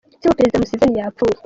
[0.19, 1.37] Se wa Perezida Museveni yapfuye